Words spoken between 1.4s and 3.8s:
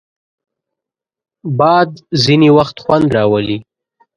باد ځینې وخت خوند راولي